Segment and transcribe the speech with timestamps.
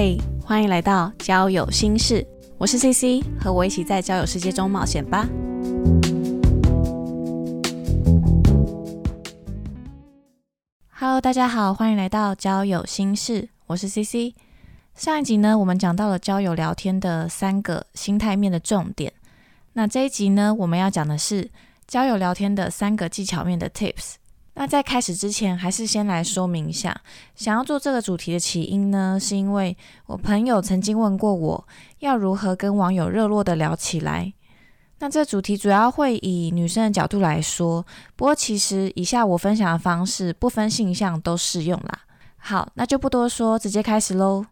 [0.00, 2.24] 嘿，欢迎来到交友心事，
[2.56, 5.28] 我是 CC，和我一起在交友世界中冒险吧。
[10.92, 14.36] Hello，大家好，欢迎来到交友心事，我是 CC。
[14.94, 19.12] 上一集呢，我们讲到了交友聊天的三个心态面的重点。
[19.72, 21.50] 那这一集呢，我们要讲的是
[21.88, 24.14] 交友聊天的三个技巧面的 Tips。
[24.58, 27.00] 那在开始之前，还是先来说明一下，
[27.36, 29.76] 想要做这个主题的起因呢，是因为
[30.06, 31.68] 我朋友曾经问过我
[32.00, 34.32] 要如何跟网友热络的聊起来。
[34.98, 37.86] 那这主题主要会以女生的角度来说，
[38.16, 42.00] 不过其实以下我分享的方式不分性向都适用啦。
[42.38, 44.44] 好，那就不多说，直接开始喽。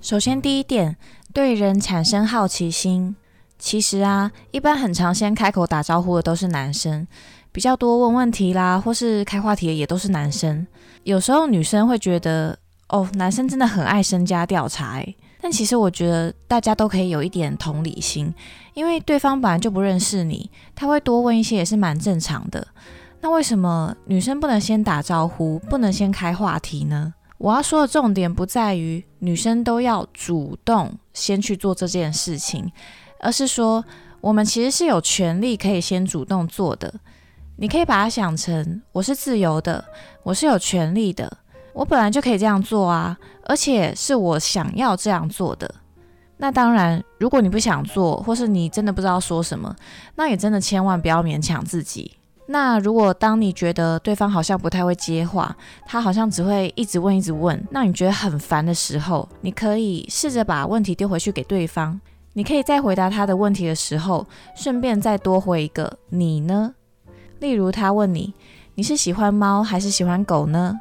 [0.00, 0.96] 首先第一点，
[1.34, 3.16] 对人产生好奇心。
[3.58, 7.06] 其实啊，一般很常先开口打招呼的都是男生。
[7.52, 10.66] 比较多问问题啦，或是开话题的也都是男生。
[11.04, 12.58] 有时候女生会觉得，
[12.88, 15.02] 哦，男生真的很爱身家调查。
[15.42, 18.32] 但其实我觉得大家都可以有一点同理心，
[18.74, 22.66] 因为对方本来就不认识你，他会多问一些也是蛮正常的。
[23.22, 27.14] 那为什么女生不能先打招呼，不能先开话题呢？
[27.38, 32.70] 我要说的重点不在于女生都要主动先去做这件事情，
[33.18, 33.82] 而是说
[34.20, 36.92] 我们其实是有权利可以先主动做的。
[37.62, 39.84] 你可以把它想成，我是自由的，
[40.22, 41.30] 我是有权利的，
[41.74, 45.70] 我本来就可以这样做啊，而且是我想要这样做的。
[46.38, 49.76] 那当然，如果你不想做，或是你真的不知道说什么，
[50.16, 52.16] 那也真的千万不要勉强自己。
[52.46, 62.00] 那如果当你觉得对方好像不太会接话，他好像只会一直问一直问，那你觉得很烦的时候，你可以试着把问题丢回去给对方。
[62.32, 66.74] 你可以在回答他的问题的时候，顺便再多回一个“你呢”。
[67.40, 68.32] 例如，他问你
[68.76, 70.78] 你是喜欢猫还是喜欢狗呢？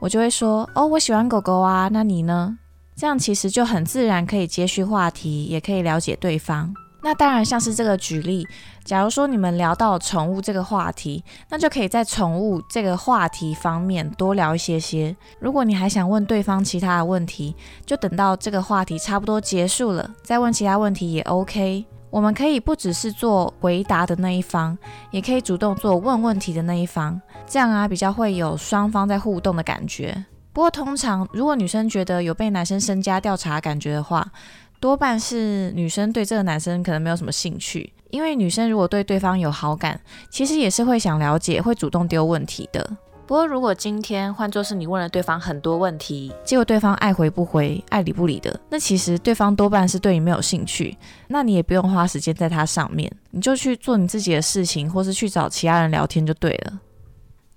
[0.00, 1.88] 我就会说哦，我喜欢狗狗啊。
[1.90, 2.58] 那你呢？
[2.94, 6.72] 这样其实就很自然，可以接续话题，也可以了解对方。
[7.04, 8.46] 那当然，像是这个举例，
[8.84, 15.16] 假如说你们聊到宠物这个话题，那就可以在宠物这个话题方面多聊一些些。
[15.40, 21.84] 如果你还想问对方其他的问题，就等到这个话题差不多结束了，再问其他问题也 OK。
[22.12, 24.76] 我们可以不只是做回答的那一方，
[25.10, 30.26] 也可以主动做问问题的那一方，这样啊比较会有双方在互动的感觉。
[30.52, 34.30] 不过通常如果女生觉得有被男生身家调查感觉的话，
[34.78, 39.98] 多半是女生对这个男生可能没有什么兴趣，因为女生如果对对方有好感，
[40.28, 42.94] 其实也是会想了解，会主动丢问题的。
[43.32, 50.94] 不过，如果今天换作是你问了对方很多问题，结果对方爱回不回、爱理不理的，那其实对方多半是对你没有兴趣，
[51.28, 56.78] 那你也不用花时间在他上面，你就去做你自己的事情，或是去找其他人聊天就对了。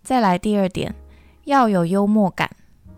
[0.02, 0.96] 再来第二点，
[1.44, 2.50] 要有幽默感，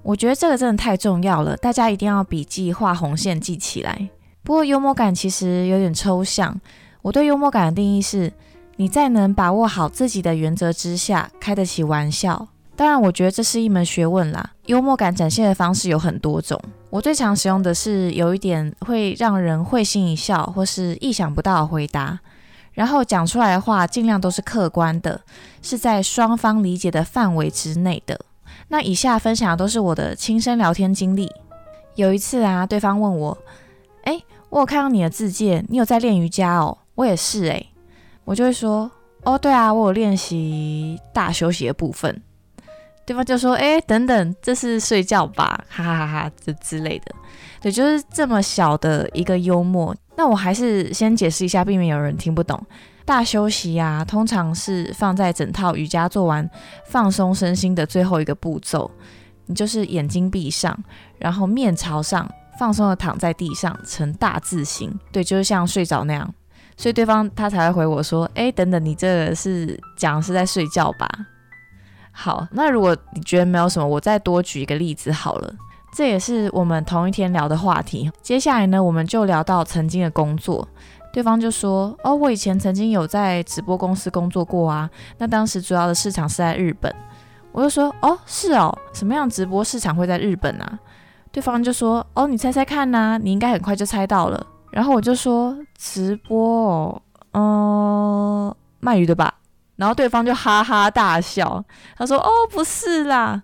[0.03, 4.07] 我觉得这个真的太重要了，大家一定要笔记、画红线记起来。
[4.44, 6.55] 不过幽默感其实有点抽象，
[7.01, 8.31] 我对幽默感的定义是，
[8.75, 12.47] 你在能把握好自己的原则之下，开得起玩笑。
[12.77, 14.51] 当然，我觉得这是一门学问啦。
[14.67, 16.61] 幽默感展现的方式有很多种，
[16.91, 22.19] 我最常使用的是有一点会让人会心一笑，或是意想不到的回答。
[22.73, 25.19] 然后讲出来的话尽量都是客观的，
[25.63, 28.19] 是在双方理解的范围之内的。
[28.67, 31.31] 那以下分享的都是我的亲身聊天经历。
[31.95, 33.35] 有一次啊，对方问我
[34.05, 37.65] ：“哎，我有看到你的字界，你有在练瑜伽哦？”我也是哎，
[38.23, 38.91] 我就会说
[39.25, 42.21] ：“哦，对啊，我有练习大休息的部分。”
[43.07, 45.63] 对方就说：“哎，等等，这是睡觉吧？
[45.72, 47.16] 哈哈哈哈，这之类的。
[47.62, 49.95] 对，就是这么小的一个幽默。
[50.18, 52.62] 那我还是先解释一下，避免有人听不懂。
[53.06, 56.47] 大休息呀，通常是放在整套瑜伽做完
[56.88, 58.91] 放松身心的最后一个步骤。
[59.45, 60.78] 你就是眼睛闭上，
[61.18, 62.29] 然后面朝上，
[62.59, 64.94] 放松的躺在地上，呈大字形。
[65.13, 66.29] 对，就是像睡着那样。
[66.75, 71.09] 所以对方他才会回我说：哎，等等，你这 个是讲是在睡觉吧？”
[72.19, 75.53] 好，那如果你觉得没有什么，我再多举一个例子好了。
[75.94, 78.12] 这也是我们同一天聊的话题。
[78.24, 80.68] 接下来呢，我们就聊到曾经的工作。
[81.13, 84.89] 对方就说：“哦，我以前曾经有在直播公司工作过啊。
[85.19, 86.94] 那当时主要的市场是在日本。”
[87.53, 90.80] 我就说：“哦，是哦，什么样直播市场会在日本啊？”
[91.31, 97.00] 对方就说：“哦，你猜猜看呐，你应该很快就猜到了。”然后我就说：“直播
[97.31, 99.36] 哦，嗯，卖鱼的吧。”
[99.77, 101.63] 然后对方就哈哈大笑，
[101.97, 103.41] 他说：“哦，不是啦。”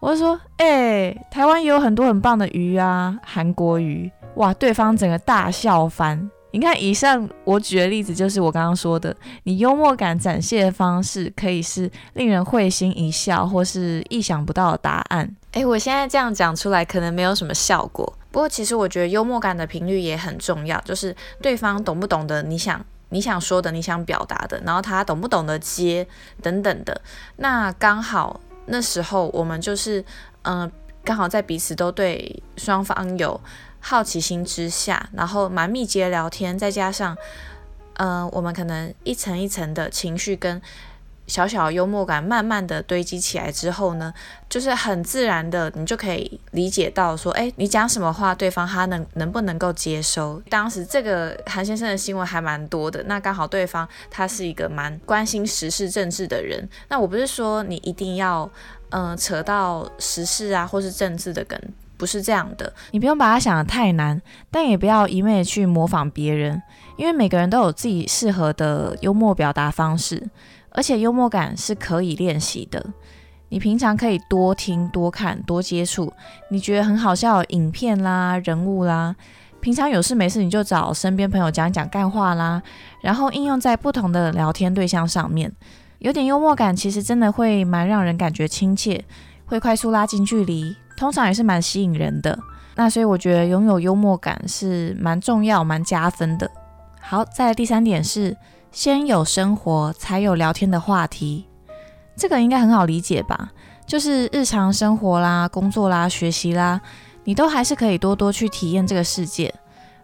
[0.00, 6.30] 我就说：“哎，台湾也有很多很棒的鱼啊，韩国鱼。”哇，对方整个大笑翻。
[6.50, 15.28] 你看，以上我举的例子就是我刚刚说的，你幽默感展现的方式可以是令人会心一笑，或是意想不到的答案。
[15.52, 26.06] 诶，我现在这样讲出来可能没有什么效果，不过其实我觉得幽默感的频率也很重要，就是对方懂不懂得你想你想说的、你想表达的，然后他懂不懂得接
[26.42, 27.00] 等等的。
[27.36, 30.04] 那刚好那时候我们就是，
[30.42, 30.70] 嗯，
[31.04, 33.40] 刚好在彼此都对双方有。
[33.80, 37.16] 好奇心之下，然后蛮密集聊天，再加上，
[37.94, 40.60] 嗯，我们可能一层一层的情绪跟
[41.28, 44.12] 小小幽默感，慢慢的堆积起来之后呢，
[44.48, 50.42] 就是很自然的，你就可以理解到说，哎，你讲什么话，对方他能能不能够接收？
[50.48, 58.50] 当时这个韩先生的新闻还蛮多的，那刚好对方他是一个蛮关心时事政治的人，那我不是说你一定要，
[58.88, 61.60] 嗯，扯到时事啊或是政治的梗。
[61.98, 64.22] 不是这样的，你不用把它想得太难，
[64.52, 66.62] 但也不要一味去模仿别人，
[66.96, 70.22] 因为每个人都有自己适合的幽默表达方式，
[70.78, 72.80] 而且幽默感是可以练习的。
[73.48, 76.12] 你平常可以多听、多看、多接触，
[76.52, 79.16] 你觉得很好笑的影片啦、人物啦，
[79.60, 82.62] 平常有事没事你就找身边朋友讲一讲干话啦，
[83.02, 85.52] 然后应用在不同的聊天对象上面，
[85.98, 89.04] 有点幽默感，其实真的会蛮让人感觉亲切，
[89.46, 90.76] 会快速拉近距离。
[90.96, 92.38] 通常也是蛮吸引人的，
[92.76, 96.48] 那所以我觉得拥有幽默感是蛮重要、蛮加分的。
[97.00, 98.36] 好，再来第三点是，
[98.70, 101.46] 先有生活才有聊天的话题，
[102.16, 103.50] 这个应该很好理解吧？
[103.86, 106.80] 就是日常生活啦、工作啦、学习啦，
[107.24, 109.52] 你都还是可以多多去体验这个世界，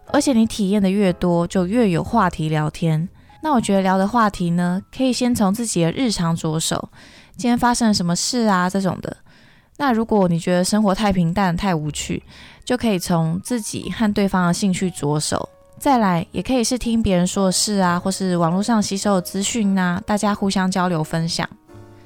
[0.07, 3.07] 而且你体验的越多，就越有话题聊天。
[3.41, 6.89] 那我觉得聊的话题呢，可以先从自己的日常着手，
[7.37, 9.17] 今天发生了什么事啊这种的。
[9.77, 12.23] 那如果你觉得生活太平淡、太无趣，
[12.63, 15.47] 就可以从自己和对方的兴趣着手。
[15.77, 21.47] 再来，也可以是听别人说的事啊，或是网络上吸收的资讯啊，大家互相交流分享。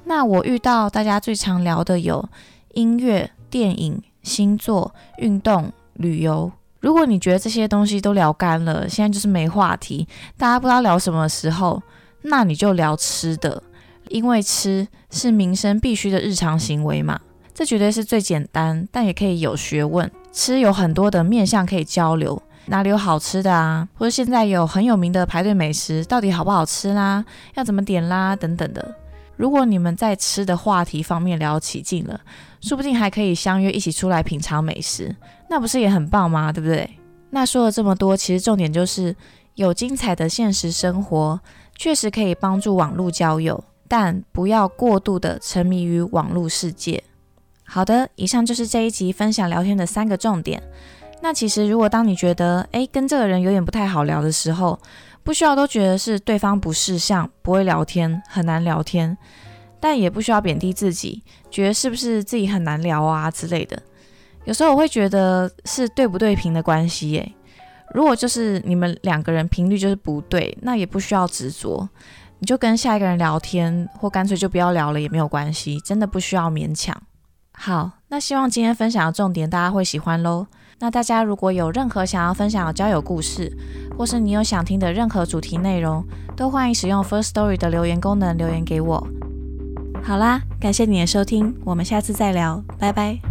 [0.04, 2.28] 那我遇到大家最常聊的有
[2.74, 6.52] 音乐、电影、星座、运动、旅游。
[6.82, 10.08] 如果你觉得这些东西都聊干了，现在就是没话题，
[10.38, 11.82] 大家不知道聊什么时候，
[12.24, 13.62] 那你就聊吃的，
[14.10, 17.20] 因为吃是民生必须的日常行为嘛。
[17.54, 20.10] 这绝对是最简单，但也可以有学问。
[20.32, 23.88] 吃有很多的面向可以交流，哪里有好吃的啊？
[23.96, 27.26] 或者现在有很有名的排队美食，到底好不好吃啦？
[27.56, 28.36] 要怎么点啦？
[28.36, 28.96] 等等的。
[29.36, 32.20] 如果你们在吃的话题方面聊起劲了，
[32.62, 35.16] 说不定还可以相约一起出来品尝美食，
[35.50, 36.52] 那不是也很棒吗？
[36.52, 36.88] 对不对？
[37.32, 39.16] 那说了这么多，其实重点就是
[39.56, 41.40] 有精彩的现实生活，
[41.76, 47.04] 确实可以帮助网络交友，但不要过度的沉迷于网络世界。
[47.64, 50.62] 好的，以上就是这一集分享聊天的三个重点。
[51.22, 54.80] 那其实，如果当你觉得诶跟这个人有点不太好聊的时候，
[55.24, 59.18] 不需要都觉得是对方不识相、不会聊天、很难聊天，
[59.80, 61.22] 但也不需要贬低自己，
[61.52, 63.82] 觉得是不是自己很难聊啊之类的。
[64.46, 67.34] 有时候我会觉得是对不对频的关系耶。
[67.94, 71.88] 如果就是你们两个人频率就是不对，那也不需要执着，
[72.40, 76.96] 你就跟下一个人聊天，或干脆就不要聊了也没有关系，真的不需要勉强。
[77.54, 80.48] 好，那希望今天分享的重点大家会喜欢喽。
[80.80, 83.52] 那大家如果有任何想要分享的交友故事，
[83.98, 86.04] 或是你有想听的任何主题内容，
[86.36, 89.06] 都欢迎使用 First Story 的留言功能留言给我。
[90.02, 93.29] 好啦，感谢你的收听，我们下次再聊，拜拜。